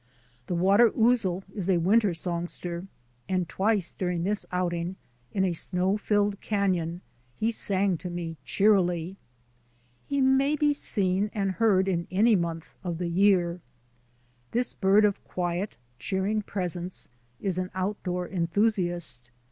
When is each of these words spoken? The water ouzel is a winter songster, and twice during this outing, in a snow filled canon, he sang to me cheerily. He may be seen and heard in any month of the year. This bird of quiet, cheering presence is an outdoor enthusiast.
The 0.47 0.55
water 0.55 0.89
ouzel 0.89 1.43
is 1.53 1.69
a 1.69 1.77
winter 1.77 2.15
songster, 2.15 2.87
and 3.29 3.47
twice 3.47 3.93
during 3.93 4.23
this 4.23 4.47
outing, 4.51 4.95
in 5.31 5.45
a 5.45 5.53
snow 5.53 5.95
filled 5.95 6.41
canon, 6.41 7.01
he 7.35 7.51
sang 7.51 7.97
to 7.97 8.09
me 8.09 8.37
cheerily. 8.43 9.17
He 10.07 10.19
may 10.19 10.55
be 10.55 10.73
seen 10.73 11.29
and 11.35 11.51
heard 11.51 11.87
in 11.87 12.07
any 12.09 12.35
month 12.35 12.73
of 12.83 12.97
the 12.97 13.09
year. 13.09 13.61
This 14.53 14.73
bird 14.73 15.05
of 15.05 15.23
quiet, 15.23 15.77
cheering 15.99 16.41
presence 16.41 17.07
is 17.39 17.59
an 17.59 17.69
outdoor 17.75 18.27
enthusiast. 18.27 19.29